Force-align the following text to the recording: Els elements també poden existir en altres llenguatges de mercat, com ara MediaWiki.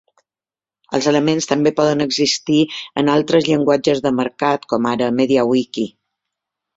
Els 0.97 1.07
elements 1.09 1.47
també 1.49 1.73
poden 1.79 1.99
existir 2.05 2.57
en 3.01 3.11
altres 3.15 3.49
llenguatges 3.49 4.01
de 4.07 4.13
mercat, 4.21 4.65
com 4.73 4.89
ara 4.93 5.11
MediaWiki. 5.19 5.85